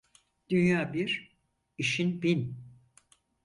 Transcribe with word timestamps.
Dünya 0.49 0.93
bir, 0.93 1.35
işin 1.77 2.21
bin. 2.21 2.57